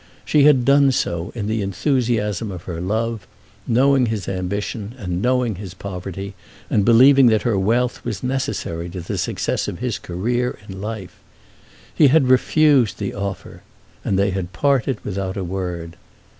She 0.25 0.45
had 0.45 0.65
done 0.65 0.91
so 0.91 1.31
in 1.35 1.45
the 1.45 1.61
enthusiasm 1.61 2.51
of 2.51 2.63
her 2.63 2.81
love, 2.81 3.27
knowing 3.67 4.07
his 4.07 4.27
ambition 4.27 4.95
and 4.97 5.21
knowing 5.21 5.57
his 5.61 5.75
poverty, 5.75 6.33
and 6.71 6.83
believing 6.83 7.27
that 7.27 7.43
her 7.43 7.55
wealth 7.55 8.03
was 8.03 8.23
necessary 8.23 8.89
to 8.89 9.01
the 9.01 9.19
success 9.19 9.67
of 9.67 9.77
his 9.77 9.99
career 9.99 10.57
in 10.67 10.81
life. 10.81 11.17
He 11.93 12.07
had 12.07 12.29
refused 12.29 12.97
the 12.97 13.13
offer, 13.13 13.61
and 14.03 14.17
they 14.17 14.31
had 14.31 14.53
parted 14.53 14.97
without 15.05 15.37
a 15.37 15.43
word. 15.43 15.97